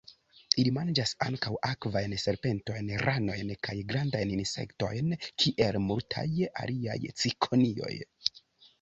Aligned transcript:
Ili 0.61 0.69
manĝas 0.77 1.11
ankaŭ 1.25 1.51
akvajn 1.71 2.15
serpentojn, 2.23 2.89
ranojn 3.05 3.53
kaj 3.69 3.77
grandajn 3.93 4.35
insektojn, 4.39 5.15
kiel 5.29 5.81
multaj 5.93 6.29
aliaj 6.67 7.01
cikonioj. 7.25 7.97